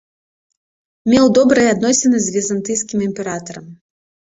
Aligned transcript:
Меў 1.15 1.25
добрыя 1.39 1.67
адносіны 1.75 2.17
з 2.25 2.35
візантыйскім 2.39 3.07
імператарам. 3.11 3.73